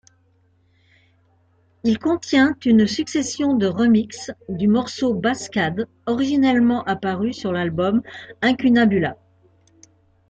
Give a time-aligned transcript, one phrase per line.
[1.83, 8.01] Il contient une succession de remixes du morceau Basscad originellement apparu sur l'album
[8.41, 9.15] Incunabula.